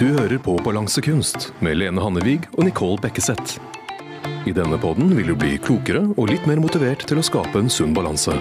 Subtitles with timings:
[0.00, 3.58] Du hører på Balansekunst med Lene Hannevig og Nicole Bekkeseth.
[4.48, 7.68] I denne podden vil du bli klokere og litt mer motivert til å skape en
[7.68, 8.32] sunn balanse.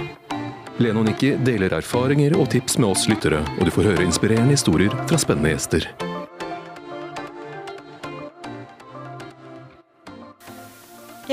[0.79, 4.55] Lene og Nikki deler erfaringer og tips med oss lyttere, og du får høre inspirerende
[4.55, 5.89] historier fra spennende gjester.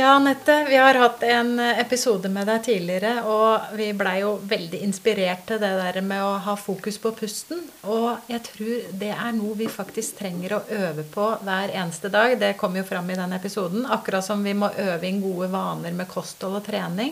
[0.06, 4.78] Ja, Anette, vi har hatt en episode med deg tidligere, og vi blei jo veldig
[4.86, 7.64] inspirert til det der med å ha fokus på pusten.
[7.90, 12.36] Og jeg tror det er noe vi faktisk trenger å øve på hver eneste dag.
[12.38, 13.82] Det kom jo fram i den episoden.
[13.98, 17.10] Akkurat som vi må øve inn gode vaner med kosthold og trening,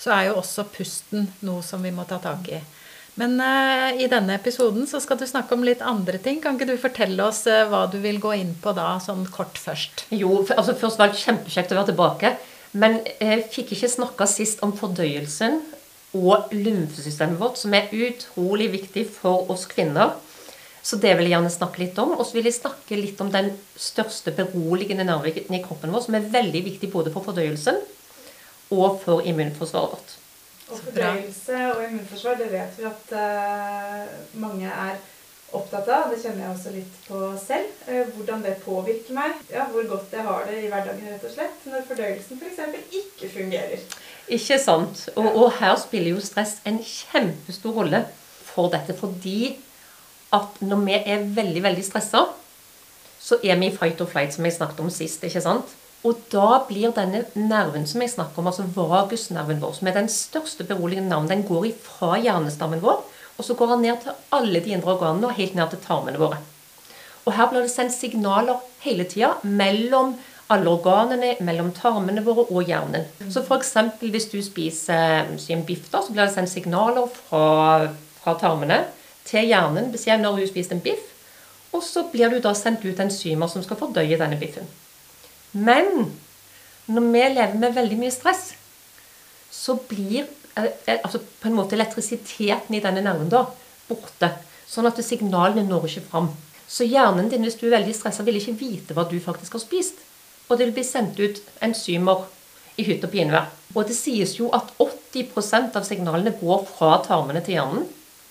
[0.00, 2.62] så er jo også pusten noe som vi må ta tak i.
[3.20, 6.38] Men uh, i denne episoden så skal du snakke om litt andre ting.
[6.40, 9.60] Kan ikke du fortelle oss uh, hva du vil gå inn på da, sånn kort
[9.60, 10.06] først?
[10.14, 12.32] Jo, altså først var det kjempekjekt å være tilbake.
[12.80, 15.58] Men jeg fikk ikke snakka sist om fordøyelsen
[16.16, 20.16] og lymfesystemet vårt, som er utrolig viktig for oss kvinner.
[20.82, 22.14] Så det vil jeg gjerne snakke litt om.
[22.16, 26.16] Og så vil jeg snakke litt om den største beroligende nerven i kroppen vår, som
[26.16, 27.82] er veldig viktig både for fordøyelsen
[28.70, 30.16] og for immunforsvaret vårt.
[30.70, 35.00] Og fordøyelse og immunforsvar, det vet vi at uh, mange er
[35.56, 36.10] opptatt av.
[36.12, 37.72] Det kjenner jeg også litt på selv.
[37.88, 39.40] Uh, hvordan det påvirker meg.
[39.50, 41.66] Ja, hvor godt jeg har det i hverdagen, rett og slett.
[41.66, 42.62] Når fordøyelsen f.eks.
[43.00, 43.88] ikke fungerer.
[44.30, 45.08] Ikke sant.
[45.16, 48.04] Og, og, her spiller jo stress en kjempestor rolle
[48.46, 48.94] for dette.
[48.98, 49.56] Fordi
[50.36, 52.28] at når vi er veldig, veldig stressa,
[53.20, 55.24] så er vi i fight or flight, som jeg snakket om sist.
[55.26, 55.74] ikke sant?
[56.06, 60.08] Og da blir denne nerven som jeg snakker om, altså vagusnerven vår, som er den
[60.12, 63.02] største beroligende nerven, den går ifra hjernestammen vår,
[63.36, 66.20] og så går den ned til alle de indre organene og helt ned til tarmene
[66.20, 66.40] våre.
[67.28, 70.14] Og her blir det sendt signaler hele tida mellom
[70.50, 73.04] alle organene, mellom tarmene våre og hjernen.
[73.30, 73.74] Så f.eks.
[74.00, 77.90] hvis du spiser en biff, da, så blir det sendt signaler fra,
[78.22, 78.82] fra tarmene
[79.28, 81.06] til hjernen Beskjed når du har spist en biff.
[81.76, 84.66] Og så blir du da sendt ut enzymer som skal fordøye denne biffen.
[85.52, 86.10] Men
[86.90, 88.52] når vi lever med veldig mye stress,
[89.50, 90.24] så blir
[90.54, 93.44] eh, eh, altså på en måte elektrisiteten i denne nerven da
[93.88, 94.30] borte.
[94.70, 96.30] Sånn at signalene når ikke fram.
[96.70, 99.64] Så hjernen din, hvis du er veldig stressa, vil ikke vite hva du faktisk har
[99.64, 99.98] spist.
[100.48, 102.28] Og det vil bli sendt ut enzymer
[102.78, 103.50] i hytt og pinevær.
[103.74, 107.86] Og det sies jo at 80% av signalene går fra tarmene til hjernen,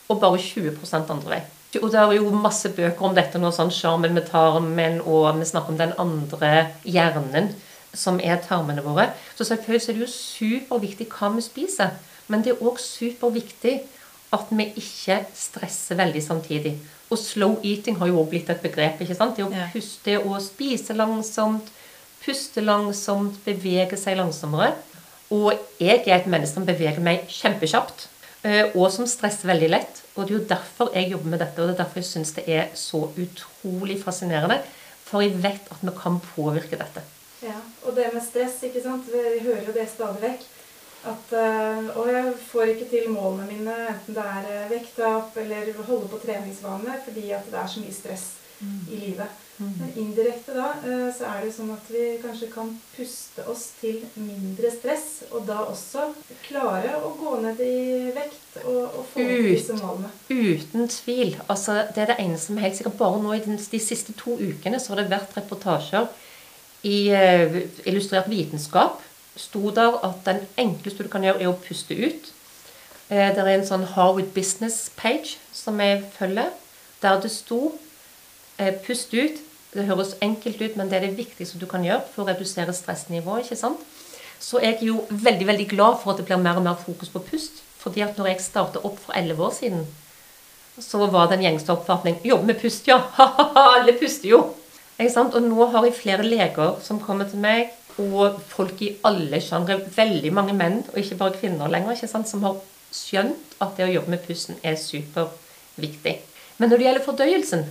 [0.09, 1.41] og bare 20% andre vei.
[1.77, 5.45] Og det er jo masse bøker om dette nå, sånn Sjarmen med tarmen, og vi
[5.45, 7.51] snakker om den andre hjernen,
[7.93, 9.11] som er tarmene våre.
[9.37, 11.93] Så selvfølgelig er det jo superviktig hva vi spiser.
[12.29, 13.75] Men det er òg superviktig
[14.33, 16.73] at vi ikke stresser veldig samtidig.
[17.09, 19.01] Og slow eating har jo òg blitt et begrep.
[19.01, 19.37] ikke sant?
[19.37, 21.69] Det å puste og spise langsomt,
[22.25, 24.75] puste langsomt, bevege seg langsommere.
[25.33, 28.07] Og jeg er et menneske som beveger meg kjempekjapt.
[28.45, 29.98] Eh, og som stresser veldig lett.
[30.19, 32.35] Og det er jo derfor jeg jobber med dette, og det er derfor jeg syns
[32.35, 34.59] det er så utrolig fascinerende.
[35.07, 37.03] For jeg vet at vi kan påvirke dette.
[37.41, 37.55] Ja,
[37.87, 39.07] Og det med stress, ikke sant.
[39.07, 40.47] Vi hører jo det stadig vekk.
[41.07, 46.09] At uh, jeg får ikke til målene mine, enten det er vekta opp eller holde
[46.11, 48.25] på treningsvanene, fordi at det er så mye stress
[48.59, 48.81] mm.
[48.91, 49.45] i livet.
[49.59, 49.71] Mm.
[49.75, 53.97] Men indirekte da eh, så er det sånn at vi kanskje kan puste oss til
[54.15, 56.05] mindre stress, og da også
[56.45, 60.13] klare å gå ned i vekt og, og få Ut, disse målene.
[60.31, 61.35] Uten tvil.
[61.49, 62.95] Altså, det er det eneste som er helt sikkert.
[63.01, 66.07] Bare nå i de, de siste to ukene så har det vært reportasjer
[66.87, 69.03] i uh, Illustrert vitenskap.
[69.39, 72.31] sto der at den enkleste du kan gjøre, er å puste ut.
[73.11, 76.55] Uh, det er en sånn Harwood Business page som jeg følger,
[77.03, 79.43] der det sto uh, Pust ut
[79.73, 82.73] det høres enkelt ut, men det er det viktigste du kan gjøre for å redusere
[82.73, 83.45] stressnivået.
[83.45, 83.81] ikke sant?
[84.39, 87.09] Så jeg er jo veldig veldig glad for at det blir mer og mer fokus
[87.09, 87.65] på pust.
[87.79, 89.85] fordi at når jeg startet opp for elleve år siden,
[90.79, 92.97] så var det en gjengse oppfatning Jobbe med pust, ja!
[93.75, 94.39] Alle puster jo!
[94.99, 95.35] Ikke sant?
[95.35, 99.79] Og nå har jeg flere leger som kommer til meg, og folk i alle sjangre.
[99.95, 102.27] Veldig mange menn, og ikke bare kvinner lenger, ikke sant?
[102.27, 102.57] som har
[102.91, 106.17] skjønt at det å jobbe med pusten er superviktig.
[106.57, 107.63] Men når det gjelder fordøyelsen,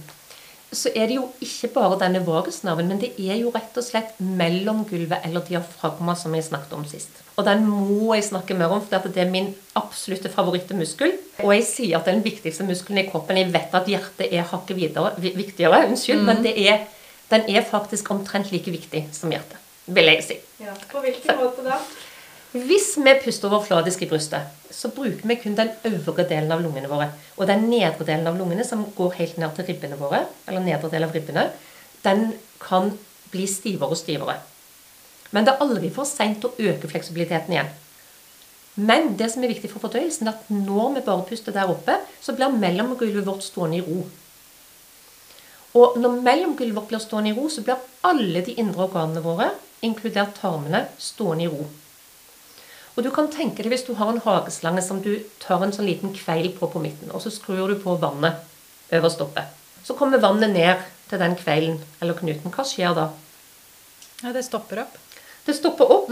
[0.73, 4.19] så er det jo ikke bare denne vagusnerven, men det er jo rett og slett
[4.21, 7.23] mellomgulvet eller diafragma som jeg snakket om sist.
[7.39, 11.15] Og den må jeg snakke mer om, for det er min absolutte favorittmuskel.
[11.45, 13.39] Og jeg sier at det er den viktigste muskelen i kroppen.
[13.41, 16.29] Jeg vet at hjertet er hakket videre, viktigere, unnskyld, mm.
[16.29, 16.85] men er,
[17.31, 19.57] den er faktisk omtrent like viktig som hjertet,
[19.87, 20.39] vil jeg si.
[20.61, 21.79] Ja, På hvilken måte da?
[22.53, 26.89] Hvis vi puster overfladisk i brystet, så bruker vi kun den øvre delen av lungene
[26.89, 27.11] våre.
[27.37, 30.89] Og den nedre delen av lungene, som går helt ned til ribbene våre, eller nedre
[30.89, 31.51] del av ribbene,
[32.05, 32.31] den
[32.63, 32.95] kan
[33.29, 34.39] bli stivere og stivere.
[35.31, 37.69] Men det er aldri for seint å øke fleksibiliteten igjen.
[38.79, 41.99] Men det som er viktig for fordøyelsen, er at når vi bare puster der oppe,
[42.23, 44.07] så blir mellomgulvet vårt stående i ro.
[45.77, 49.51] Og når mellomgulvet vårt blir stående i ro, så blir alle de indre organene våre,
[49.85, 51.67] inkludert tarmene, stående i ro.
[52.99, 55.87] Og du kan tenke deg hvis du har en hageslange som du tar en sånn
[55.87, 58.41] liten kveil på på midten, og så skrur du på vannet
[58.91, 59.45] øverst oppe.
[59.87, 62.51] Så kommer vannet ned til den kveilen eller knuten.
[62.51, 63.05] Hva skjer da?
[64.25, 64.97] Ja, det stopper opp.
[65.47, 66.11] Det stopper opp.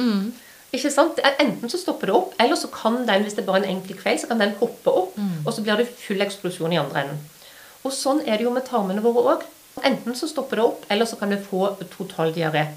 [0.76, 1.18] Ikke sant?
[1.42, 3.98] Enten så stopper det opp, eller så kan den, hvis det er bare en enkel
[3.98, 7.20] kveil, så kan den hoppe opp, og så blir det full eksplosjon i andre enden.
[7.82, 9.44] Og sånn er det jo med tarmene våre òg.
[9.82, 12.68] Enten så stopper det opp, eller så kan vi få total diaré.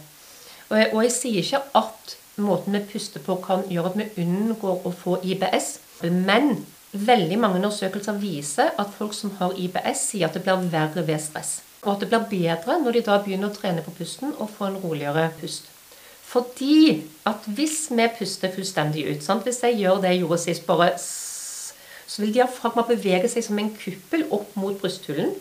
[0.70, 4.26] Og jeg, og jeg sier ikke at måten vi puster på kan gjøre at vi
[4.26, 10.30] unngår å få IBS, men veldig mange undersøkelser viser at folk som har IBS, sier
[10.30, 11.60] at det blir verre ved stress.
[11.86, 14.68] Og at det blir bedre når de da begynner å trene på pusten og få
[14.70, 15.70] en roligere pust.
[16.30, 19.46] Fordi at hvis vi puster fullstendig ut sant?
[19.48, 23.72] Hvis jeg gjør det jeg gjorde sist, bare så vil diafragma bevege seg som en
[23.74, 25.32] kuppel opp mot brysthulen.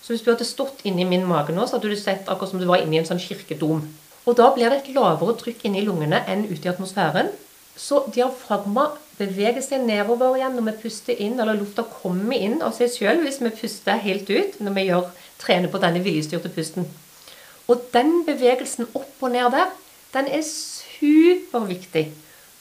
[0.00, 2.60] Så hvis du hadde stått inni min mage nå, så hadde du sett akkurat som
[2.60, 3.82] du var inni en sånn kirkedom.
[4.26, 7.30] Og da blir det et lavere trykk inni lungene enn ute i atmosfæren.
[7.78, 8.88] Så diafragma
[9.18, 13.22] beveger seg nedover igjen når vi puster inn, eller lufta kommer inn av seg sjøl
[13.24, 15.10] hvis vi puster helt ut når vi gjør,
[15.42, 16.88] trener på denne viljestyrte pusten.
[17.68, 19.70] Og den bevegelsen opp og ned der,
[20.14, 22.08] den er superviktig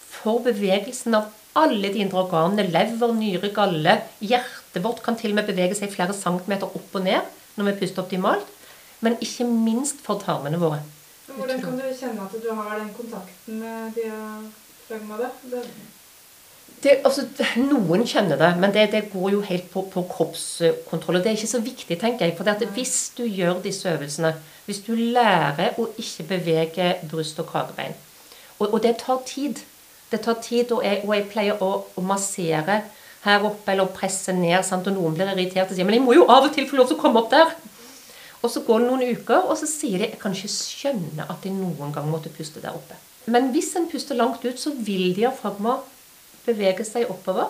[0.03, 2.67] for bevegelsen av alle de indre organene.
[2.69, 4.01] Lever, nyre, galle.
[4.19, 7.25] Hjertet vårt kan til og med bevege seg flere centimeter opp og ned
[7.57, 8.45] når vi puster optimalt.
[9.01, 10.81] Men ikke minst for tarmene våre.
[11.27, 15.19] Hvordan kan du kjenne at du har den kontakten med diafragma?
[15.51, 15.63] Det,
[16.83, 17.23] Det, altså,
[17.57, 21.17] noen kjenner det, men det, det går jo helt på, på kroppskontroll.
[21.17, 22.37] Og det er ikke så viktig, tenker jeg.
[22.37, 24.35] For hvis du gjør disse øvelsene,
[24.65, 27.95] hvis du lærer å ikke bevege bryst og kragebein
[28.59, 29.63] og, og det tar tid.
[30.11, 32.81] Det tar tid, og jeg, og jeg pleier å, å massere
[33.25, 34.59] her oppe eller presse ned.
[34.65, 34.87] Sant?
[34.87, 36.89] Og noen blir irritert og sier men jeg må jo av og til få lov
[36.89, 37.51] til å komme opp der.
[38.43, 41.41] Og så går det noen uker, og så sier de jeg kan ikke skjønne at
[41.43, 42.97] de noen gang måtte puste der oppe.
[43.27, 45.79] Men hvis en puster langt ut, så vil diafragma
[46.45, 47.49] bevege seg oppover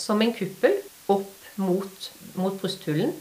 [0.00, 0.80] som en kuppel
[1.12, 1.28] opp
[1.60, 3.12] mot, mot brysthulen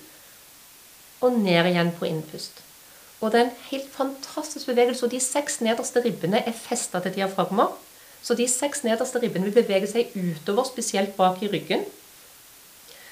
[1.19, 2.63] og ned igjen på innpust.
[3.19, 5.03] Og det er en helt fantastisk bevegelse.
[5.05, 7.67] Og de seks nederste ribbene er festa til diafragma.
[8.23, 11.83] Så de seks nederste ribbene vil bevege seg utover, spesielt bak i ryggen.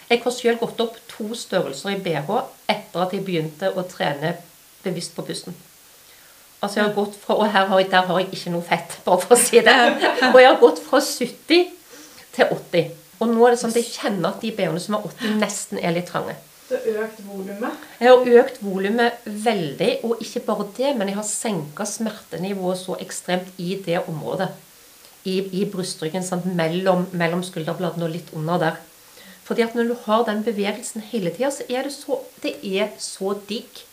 [0.07, 2.29] Jeg har selv gått opp to størrelser i BH
[2.71, 4.37] etter at jeg begynte å trene
[4.85, 5.55] bevisst på pusten.
[6.61, 8.97] Altså jeg har gått fra, Og her har jeg, der har jeg ikke noe fett,
[9.05, 9.75] bare for å si det.
[10.31, 11.67] Og jeg har gått fra 70
[12.37, 12.95] til 80.
[13.19, 15.81] Og nå er det sånn at jeg kjenner at de BH-ene som er 80, nesten
[15.81, 16.37] er litt trange.
[16.69, 17.85] du har økt volumet.
[17.99, 22.97] Jeg har økt volumet veldig, og ikke bare det, men jeg har senka smertenivået så
[23.01, 24.49] ekstremt i det området.
[25.27, 26.23] I, i brystryggen?
[26.55, 28.77] Mellom, mellom skulderbladene og litt under der.
[29.47, 32.91] Fordi at når du har den bevegelsen hele tida, så er det så, det er
[32.99, 33.85] så digg.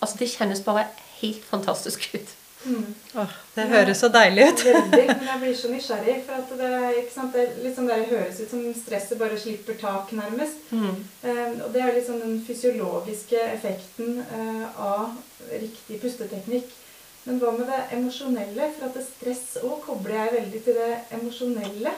[0.00, 0.86] Altså, det kjennes bare
[1.20, 2.32] helt fantastisk ut.
[3.14, 4.62] Åh, det høres så deilig ut.
[4.64, 5.02] Veldig.
[5.08, 6.14] Men jeg blir så nysgjerrig.
[6.26, 6.70] For at det,
[7.02, 10.64] ikke sant, det der det høres ut som stresset bare slipper tak, nærmest.
[10.72, 15.12] Eh, og det er sånn den fysiologiske effekten eh, av
[15.52, 16.72] riktig pusteteknikk.
[17.24, 18.72] Men hva med det emosjonelle?
[18.76, 21.94] For at det stress òg kobler jeg veldig til det emosjonelle.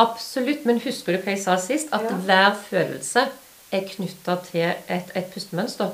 [0.00, 0.64] Absolutt.
[0.68, 1.90] Men husker du hva jeg sa sist?
[1.92, 2.16] At Ja.
[2.26, 3.26] hver følelse
[3.72, 5.90] er knytta til et, et pustemønster.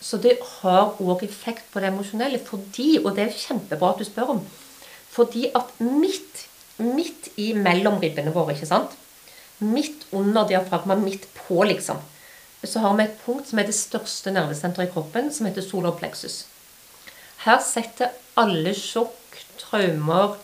[0.00, 4.04] Så det har òg effekt på det emosjonelle fordi, og det er kjempebra at du
[4.04, 4.42] spør om,
[5.10, 6.46] fordi at midt,
[6.78, 8.92] midt i mellom ribbene våre, ikke sant?
[9.58, 11.96] Midt under diafragma, midt på, liksom,
[12.66, 15.94] så har vi et punkt som er det største nervesenteret i kroppen, som heter solar
[15.96, 16.44] plexus.
[17.46, 20.36] Her setter alle sjokk, traumer,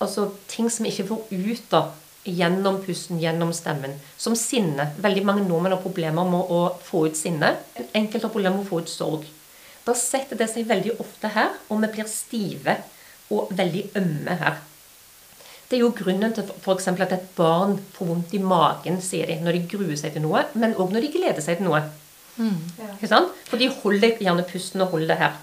[0.00, 1.92] altså ting som vi ikke får ut av
[2.36, 3.96] gjennom pusten, gjennom stemmen.
[4.16, 4.90] Som sinne.
[5.00, 7.54] Veldig mange nordmenn har problemer med å få ut sinne.
[7.92, 9.26] Enkelte har problemer med å få ut sorg.
[9.86, 12.76] Da setter det seg veldig ofte her, og vi blir stive
[13.32, 14.58] og veldig ømme her.
[15.68, 16.86] Det er jo grunnen til f.eks.
[16.88, 20.46] at et barn får vondt i magen, sier de, når de gruer seg til noe,
[20.56, 21.82] men òg når de gleder seg til noe.
[22.38, 22.88] Ja.
[22.94, 23.34] Ikke sant?
[23.50, 25.36] For de holder gjerne pusten og holder det her.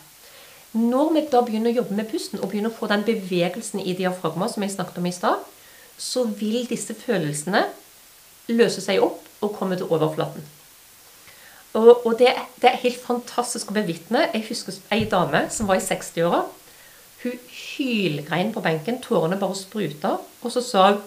[0.76, 3.94] Når vi da begynner å jobbe med pusten og begynner å få den bevegelsen i
[3.96, 5.46] diafragma som jeg snakket om i stad,
[5.98, 7.64] så vil disse følelsene
[8.52, 10.44] løse seg opp og komme til overflaten.
[11.76, 14.30] Og, og det, det er helt fantastisk å bevitne.
[14.32, 16.46] Jeg husker ei dame som var i 60-åra.
[17.26, 21.02] Hun hylgrein på benken, tårene bare spruta, og så sa hun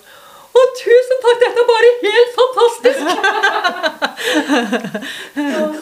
[0.48, 3.02] å, tusen takk, dette er bare helt fantastisk!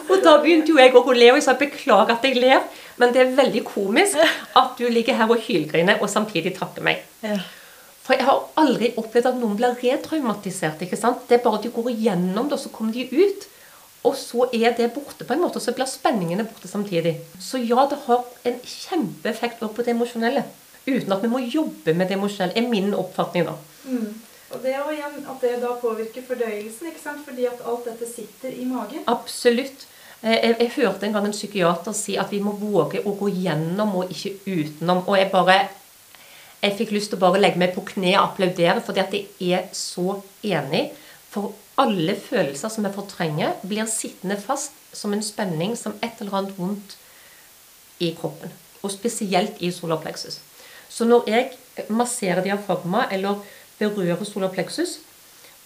[0.11, 2.61] og da begynte jo jeg å le, og jeg sa beklager at jeg ler,
[3.01, 7.01] men det er veldig komisk at du ligger her og hylgriner og samtidig takker meg.
[7.23, 7.39] Ja.
[8.07, 10.81] For jeg har aldri opplevd at noen blir retraumatisert.
[10.81, 11.25] ikke sant?
[11.27, 13.47] Det er bare at de går igjennom det, og så kommer de ut.
[14.07, 17.17] Og så er det borte på en måte, og så blir spenningene borte samtidig.
[17.43, 20.45] Så ja, det har en kjempeeffekt på det emosjonelle.
[20.87, 23.57] Uten at vi må jobbe med det emosjonelle, er min oppfatning, da.
[23.89, 24.13] Mm.
[24.55, 27.25] Og det og igjen, at det da påvirker fordøyelsen, ikke sant?
[27.27, 29.03] fordi at alt dette sitter i magen.
[29.11, 29.83] Absolutt.
[30.21, 33.27] Eh, Jeg, jeg hørte en gang en psykiater si at vi må våge å gå
[33.43, 35.03] gjennom og ikke utenom.
[35.03, 35.57] Og jeg bare
[36.61, 39.59] Jeg fikk lyst til å bare legge meg på kne og applaudere, fordi at jeg
[39.59, 40.87] er så enig.
[41.29, 46.39] For alle følelser som jeg fortrenger, blir sittende fast som en spenning, som et eller
[46.39, 46.97] annet vondt
[48.01, 48.53] i kroppen.
[48.81, 50.01] Og spesielt i solar.
[50.89, 51.51] Så når jeg
[51.93, 53.43] masserer diafragma eller
[53.77, 54.53] berører solar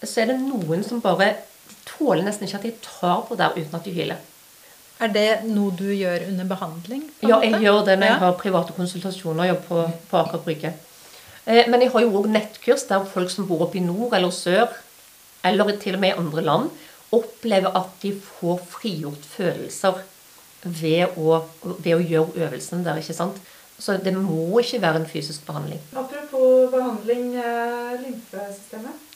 [0.02, 1.36] så er det noen som bare
[1.68, 4.20] de tåler nesten ikke at jeg tar på der uten at de hyler.
[5.02, 7.02] Er det noe du gjør under behandling?
[7.24, 7.48] Ja, måte?
[7.50, 10.72] jeg gjør det når jeg har private konsultasjoner jeg på, på Aker Brygge.
[11.46, 14.30] Eh, Men jeg har jo òg nettkurs der folk som bor oppe i nord eller
[14.30, 14.70] sør,
[15.44, 16.70] eller til og med i andre land,
[17.12, 19.98] opplever at de får frigjort følelser
[20.62, 21.40] ved å,
[21.82, 23.00] ved å gjøre øvelsen der.
[23.02, 23.40] ikke sant?
[23.82, 25.80] Så det må ikke være en fysisk behandling.
[25.98, 29.08] Apropos behandling, eh, lymfesystemet.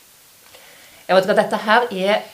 [1.07, 2.25] Jeg vet ikke, Dette her er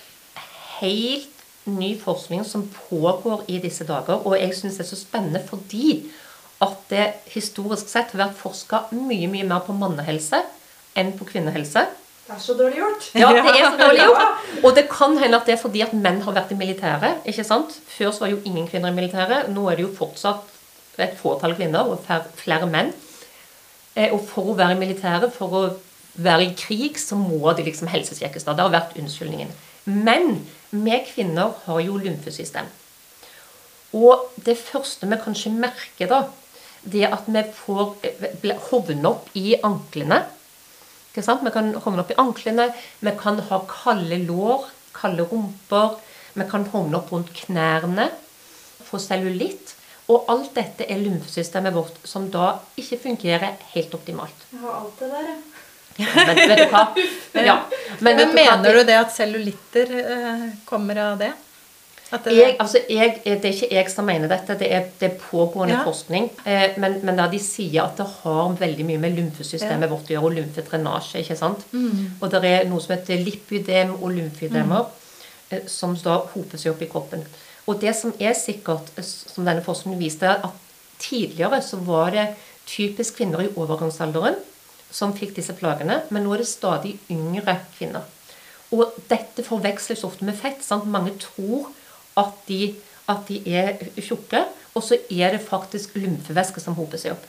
[0.81, 1.32] helt
[1.71, 4.23] ny forskning som pågår i disse dager.
[4.27, 6.11] Og jeg syns det er så spennende fordi
[6.63, 10.39] at det historisk sett har vært forska mye mye mer på mannehelse
[10.99, 11.83] enn på kvinnehelse.
[12.23, 13.07] Det er så dårlig gjort.
[13.19, 14.45] Ja, det er så dårlig gjort.
[14.65, 17.25] Og det kan hende at det er fordi at menn har vært i militæret.
[17.27, 17.75] ikke sant?
[17.91, 19.51] Før så var jo ingen kvinner i militæret.
[19.51, 20.49] Nå er det jo fortsatt
[21.03, 22.05] et fåtall kvinner og
[22.39, 22.93] flere menn.
[23.97, 25.63] Eh, Og for å være i militæret, for å
[26.15, 28.45] være i krig, så må de liksom helsesjekkes.
[28.45, 29.51] Det har vært unnskyldningen.
[29.85, 32.69] Men vi kvinner har jo lymfesystem.
[33.93, 36.23] Og det første vi kanskje merker, da,
[36.83, 37.99] det er at vi får
[38.71, 40.23] hovne opp i anklene.
[41.11, 41.45] Ikke sant?
[41.45, 42.71] Vi kan hovne opp i anklene,
[43.01, 45.99] vi kan ha kalde lår, kalde rumper.
[46.33, 48.09] Vi kan hovne opp rundt knærne,
[48.87, 49.75] få cellulitt.
[50.11, 54.49] Og alt dette er lymfesystemet vårt som da ikke fungerer helt optimalt.
[54.51, 55.62] Jeg har alt det der, jeg.
[55.99, 56.87] Men vet du hva?
[57.49, 57.57] Ja.
[58.01, 58.35] Men, vet du hva?
[58.37, 61.33] mener du det at cellulitter eh, kommer av det?
[62.13, 65.07] At det Jeg, altså jeg, det er ikke jeg som mener dette, det er, det
[65.09, 65.85] er pågående Ja.
[65.87, 66.27] forskning.
[66.45, 69.93] Eh, men, men da de sier at det har veldig mye med lymfesystemet Ja.
[69.95, 71.23] vårt å gjøre, og lymfedrenasje.
[71.25, 71.65] ikke sant?
[71.73, 72.19] Mm.
[72.21, 74.91] Og det er noe som heter lipydem og lymfødemer,
[75.51, 77.25] eh, som da hoper seg opp i kroppen.
[77.67, 80.53] Og det som er sikkert, eh, som denne forskningen viste, er at
[81.01, 82.29] tidligere så var det
[82.69, 84.37] typisk kvinner i overgangsalderen
[84.93, 88.07] som fikk disse plagene, men nå er det stadig yngre kvinner.
[88.73, 90.63] Og dette forveksles ofte med fett.
[90.65, 90.89] sant?
[90.89, 91.71] Mange tror
[92.21, 92.75] at de,
[93.09, 97.25] at de er tjukke, og så er det faktisk lymfevæske som hoper seg opp.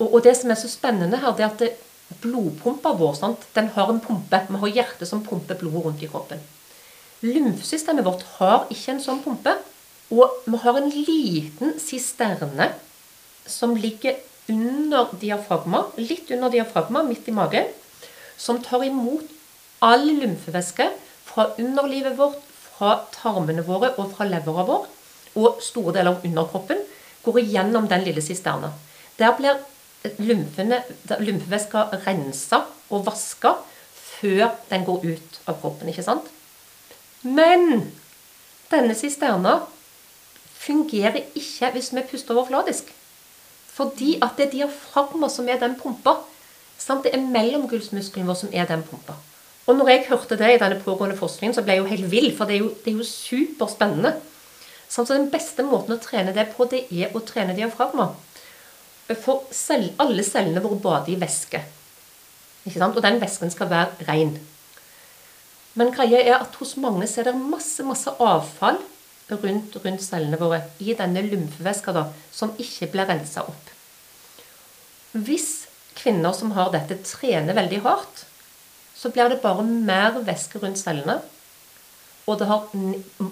[0.00, 1.72] Og, og det som er så spennende her, det er at det,
[2.20, 3.46] blodpumpa vår sant?
[3.54, 4.40] den har en pumpe.
[4.48, 6.42] Vi har hjertet som pumper blodet rundt i kroppen.
[7.22, 9.54] Lymfesystemet vårt har ikke en sånn pumpe.
[10.12, 12.68] Og vi har en liten sisterne
[13.48, 14.18] som ligger
[14.50, 17.68] under diafragma, litt under diafragma, midt i magen,
[18.36, 19.28] som tar imot
[19.82, 20.88] all lymfevæske
[21.26, 22.40] fra underlivet vårt,
[22.72, 24.86] fra tarmene våre og fra levera vår,
[25.38, 26.80] og store deler av underkroppen,
[27.22, 28.72] går igjennom den lille sisterna.
[29.18, 29.60] Der blir
[30.18, 33.54] lymfevæska rensa og vaska
[33.94, 35.88] før den går ut av kroppen.
[35.88, 36.26] ikke sant?
[37.22, 37.92] Men
[38.70, 39.60] denne sisterna
[40.58, 42.90] fungerer ikke hvis vi puster overfladisk.
[43.72, 46.18] Fordi at det er diafragma som er den pumpa.
[46.78, 47.06] Sant?
[47.06, 49.16] Det er mellomgulvsmuskelen vår som er den pumpa.
[49.66, 52.30] Og når jeg hørte det i denne pågående forskningen, så ble jeg jo helt vill,
[52.36, 54.16] for det er jo, det er jo superspennende.
[54.90, 58.10] Så den beste måten å trene det på, det er å trene diafragma.
[59.22, 61.62] For cell, alle cellene våre bader i væske.
[62.66, 64.36] Og den væsken skal være ren.
[65.78, 68.80] Men greia er at hos mange så er det masse, masse avfall
[69.40, 73.72] rundt, rundt cellene våre i denne lymfevæska som ikke blir rensa opp.
[75.12, 78.24] Hvis kvinner som har dette, trener veldig hardt,
[78.96, 81.18] så blir det bare mer væske rundt cellene.
[82.26, 82.68] Og det har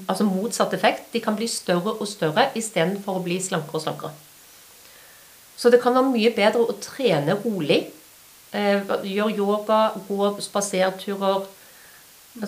[0.08, 1.12] altså motsatt effekt.
[1.12, 4.12] De kan bli større og større istedenfor å bli slankere og slankere.
[5.56, 7.84] Så det kan være mye bedre å trene rolig.
[8.52, 11.44] Eh, gjøre yoga, gå spaserturer,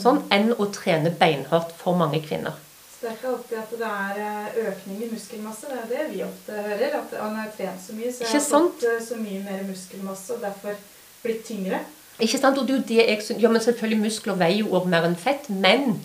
[0.02, 2.56] sånn, enn å trene beinhardt for mange kvinner.
[3.02, 5.66] Det er ikke alltid at det er eh, økning i muskelmasse.
[5.72, 6.92] Det er det vi ofte hører.
[7.00, 10.36] At han har trent så mye, så jeg har fått eh, så mye mer muskelmasse
[10.36, 10.76] og derfor
[11.24, 11.80] blitt tyngre.
[12.22, 12.60] Ikke sant?
[12.60, 15.08] Og det er jo det jeg synes, ja, men Selvfølgelig muskler veier jo også mer
[15.08, 15.98] enn fett, men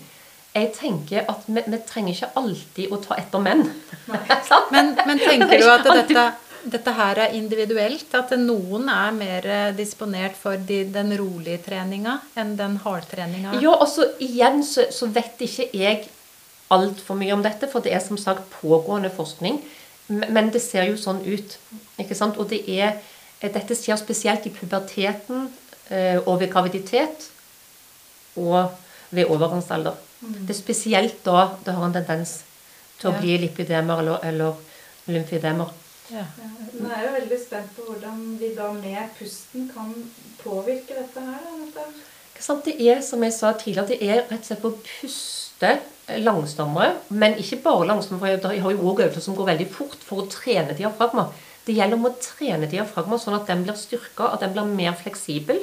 [0.56, 3.64] jeg tenker at vi, vi trenger ikke alltid å ta etter menn.
[4.74, 6.22] Men, men tenker er du at dette,
[6.72, 8.10] dette her er individuelt?
[8.16, 13.54] At noen er mer eh, disponert for de, den rolige treninga enn den hardtreninga?
[13.62, 16.08] Ja, altså igjen så, så vet ikke jeg
[16.70, 19.60] altfor mye om dette, for det er som sagt pågående forskning.
[20.08, 21.58] Men det ser jo sånn ut.
[21.98, 22.36] ikke sant?
[22.38, 22.96] Og det er,
[23.42, 25.48] eh, dette skjer spesielt i puberteten
[25.90, 27.28] eh, og ved graviditet
[28.36, 28.70] og
[29.10, 29.94] ved overgangsalder.
[30.20, 32.42] Det er spesielt da det har en tendens
[32.98, 33.20] til å Ja.
[33.20, 34.54] bli lipidemer eller, eller
[35.06, 35.70] lymfidemer.
[36.10, 36.24] Ja.
[36.38, 36.48] Ja,
[36.80, 39.92] Nå er jeg jo veldig spent på hvordan vi da med pusten kan
[40.42, 41.38] påvirke dette her.
[41.74, 42.64] da, dette.
[42.64, 45.78] Det er, som jeg sa tidligere, det er rett og slett å puste
[46.24, 46.96] langsommere.
[47.08, 50.22] Men ikke bare langsommere, for jeg har jo også øvelser som går veldig fort for
[50.22, 51.28] å trene diafragma.
[51.66, 54.96] Det gjelder om å trene diafragma sånn at den blir styrka, at den blir mer
[54.96, 55.60] fleksibel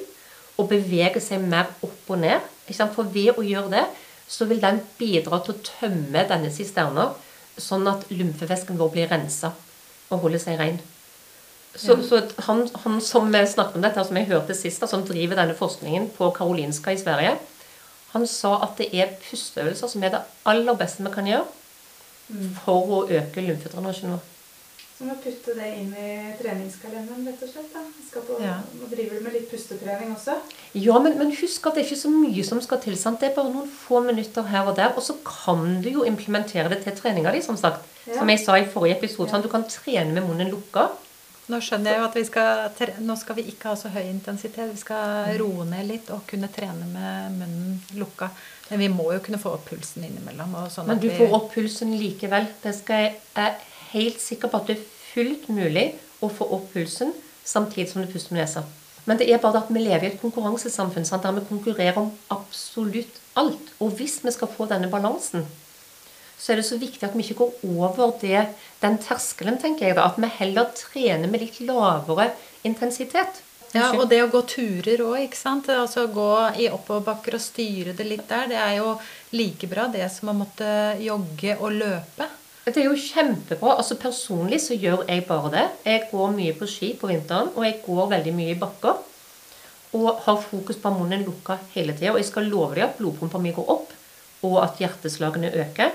[0.55, 2.45] og beveger seg mer opp og ned.
[2.69, 3.85] For ved å gjøre det,
[4.27, 7.11] så vil den bidra til å tømme denne sisterna,
[7.57, 9.53] sånn at lymfevæsken vår blir rensa
[10.11, 10.79] og holder seg ren.
[11.75, 15.57] Så, så han, han som snakket om dette, som jeg hørte sist, som driver denne
[15.57, 17.35] forskningen på Karolinska i Sverige,
[18.15, 21.45] han sa at det er pusteøvelser som er det aller beste vi kan gjøre
[22.63, 24.31] for å øke lymfedrenasjonen vår.
[24.95, 27.73] Så må putte det inn i treningskalenderen, rett og slett.
[27.73, 27.81] da.
[28.07, 28.53] Skal på, Ja.
[28.93, 30.37] Driver du med litt pustetrening også.
[30.79, 32.95] Ja, men, men husk at det er ikke så mye som skal til.
[32.95, 33.19] sant?
[33.19, 34.95] Det er bare noen få minutter her og der.
[34.95, 37.83] Og så kan du jo implementere det til treninga di, som sagt.
[38.07, 38.21] Ja.
[38.21, 39.29] Som jeg sa i forrige episode.
[39.35, 39.43] sant?
[39.43, 40.87] Du kan trene med munnen lukka.
[41.51, 44.71] Nå skjønner jeg jo at vi skal, nå skal vi ikke ha så høy intensitet.
[44.71, 48.31] Vi skal roe ned litt og kunne trene med munnen lukka.
[48.71, 50.55] Men vi må jo kunne få opp pulsen innimellom.
[50.73, 52.49] Sånn Men du vi, får opp pulsen likevel.
[52.63, 53.59] Det skal jeg jeg er
[53.91, 55.85] helt sikker på at det er fullt mulig
[56.23, 57.13] å få opp pulsen
[57.45, 58.63] samtidig som du puster med nesa.
[59.05, 61.23] Men det er bare at vi lever i et konkurransesamfunn sant?
[61.23, 63.73] der vi konkurrerer om absolutt alt.
[63.79, 65.45] Og hvis vi skal få denne balansen,
[66.37, 68.45] så er det så viktig at vi ikke går over det,
[68.81, 70.09] den terskelen, tenker jeg da.
[70.09, 72.31] At vi heller trener med litt lavere
[72.67, 73.41] intensitet.
[73.75, 75.69] ja, og det å gå turer òg, ikke sant.
[75.71, 78.49] Altså gå i oppoverbakker og styre det litt der.
[78.51, 78.95] Det er jo
[79.35, 80.67] like bra det som å måtte
[81.03, 82.29] jogge og løpe.
[82.65, 83.75] Det er jo kjempebra.
[83.77, 85.65] Altså Personlig så gjør jeg bare det.
[85.85, 89.03] Jeg går mye på ski på vinteren, og jeg går veldig mye i bakker.
[89.95, 92.15] Og har fokus på munnen lukka hele tida.
[92.15, 93.93] Og jeg skal love deg at blodpumpa mi går opp,
[94.45, 95.93] og at hjerteslagene øker.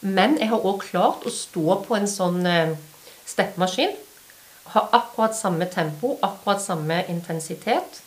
[0.00, 2.74] Men jeg har òg klart å stå på en sånn eh,
[3.26, 3.94] steppemaskin.
[4.74, 8.02] Ha akkurat samme tempo, akkurat samme intensitet.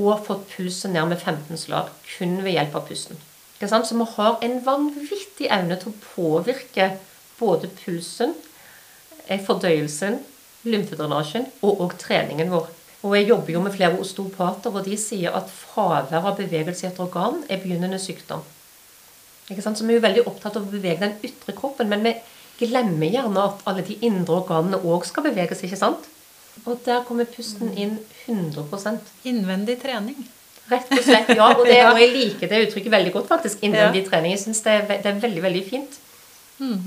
[0.00, 3.20] Og fått pulsen ned med 15 slag kun ved hjelp av pusten.
[3.60, 6.96] Så vi har en vanvittig evne til å påvirke
[7.38, 8.34] både pulsen,
[9.28, 10.18] eh, fordøyelsen,
[10.64, 12.68] lymfedrenasjen og òg treningen vår.
[13.04, 16.88] Og Jeg jobber jo med flere osteopater, og de sier at fravær av bevegelse i
[16.88, 18.40] et organ er begynnende sykdom.
[19.48, 19.54] Så
[19.84, 22.14] Vi er jo veldig opptatt av å bevege den ytre kroppen, men vi
[22.64, 25.64] glemmer gjerne at alle de indre organene òg skal beveges.
[25.64, 26.08] ikke sant?
[26.64, 30.16] Og der kommer pusten inn 100 Innvendig trening.
[30.70, 31.50] Rett og slett, ja.
[31.52, 33.62] Og, det, og jeg liker det uttrykket veldig godt, faktisk.
[33.66, 34.32] Innvendig trening.
[34.32, 35.98] Jeg syns det, det er veldig, veldig fint.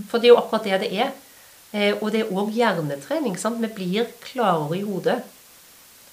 [0.09, 1.11] For det er jo akkurat det det er.
[1.75, 3.37] Eh, og det er òg hjernetrening.
[3.37, 3.61] sant?
[3.61, 5.19] Vi blir klarere i hodet.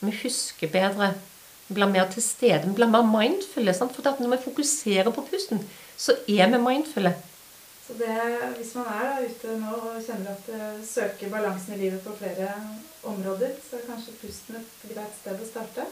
[0.01, 1.15] Vi husker bedre.
[1.69, 2.67] Vi blir mer til stede.
[2.67, 3.73] Vi blir mer mindfulle.
[3.75, 3.95] sant?
[3.97, 5.63] For at når vi fokuserer på pusten,
[5.97, 7.15] så er vi mindfulle.
[7.85, 8.15] Så det,
[8.57, 12.15] hvis man er da ute nå og kjenner at det søker balansen i livet på
[12.17, 12.49] flere
[13.05, 15.85] områder, så er kanskje pusten et greit sted å starte.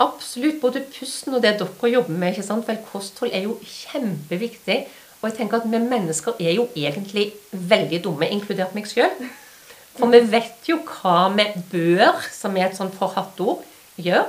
[0.00, 0.60] Absolutt.
[0.60, 2.34] Både pusten og det dere jobber med.
[2.34, 2.68] ikke sant?
[2.68, 4.82] Vel, kosthold er jo kjempeviktig.
[5.20, 9.12] Og jeg tenker at vi mennesker er jo egentlig veldig dumme, inkludert meg sjøl.
[9.96, 13.64] For vi vet jo hva vi bør, som er et sånn forhatt ord,
[14.00, 14.28] gjør.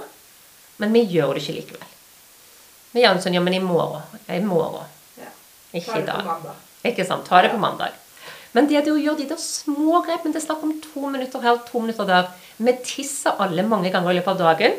[0.81, 1.87] Men vi gjør det ikke likevel.
[2.91, 4.03] Vi Jansson, sånn Ja, men i morgen.
[4.27, 4.87] I morgen.
[5.15, 5.29] Ja.
[5.79, 6.27] Ikke i dag.
[6.83, 7.23] Ikke sant?
[7.27, 7.95] Ta det på mandag.
[8.51, 11.43] Men det, det å gjøre de der små grepene Det er snakk om to minutter
[11.43, 12.31] her, to minutter der.
[12.59, 14.75] Vi tisser alle mange ganger i løpet av dagen.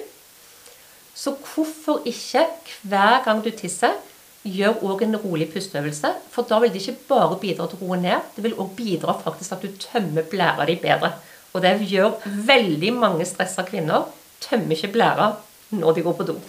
[1.16, 2.46] Så hvorfor ikke
[2.88, 3.96] hver gang du tisser,
[4.42, 6.12] gjør òg en rolig pusteøvelse?
[6.34, 9.14] For da vil det ikke bare bidra til å roe ned, det vil òg bidra
[9.20, 11.14] faktisk til at du tømmer blæra di bedre.
[11.52, 14.08] Og det gjør veldig mange stressa kvinner.
[14.42, 15.36] Tømmer ikke blæra
[15.72, 16.42] når de går på do.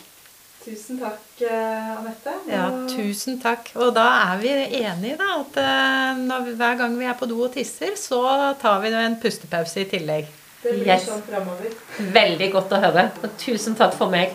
[0.63, 2.34] Tusen takk, eh, Anette.
[2.47, 3.73] Ja, tusen takk.
[3.76, 5.41] Og da er vi enige, da.
[5.41, 8.21] At eh, når vi, hver gang vi er på do og tisser, så
[8.62, 10.30] tar vi en pustepause i tillegg.
[10.63, 11.10] Det blir Yes.
[11.10, 11.73] sånn framover.
[12.15, 13.10] Veldig godt å høre.
[13.23, 14.32] Og tusen takk for meg.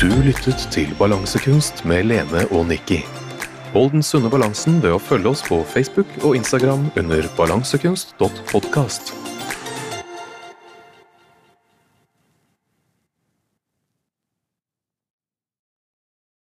[0.00, 3.04] Du lyttet til Balansekunst med Lene og Nikki.
[3.72, 9.12] Hold den sunne balansen ved å følge oss på Facebook og Instagram under balansekunst.podkast.